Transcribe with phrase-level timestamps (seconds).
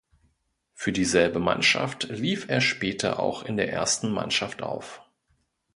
[0.73, 5.03] Für dieselbe Mannschaft lief er später auch in der ersten Mannschaft auf.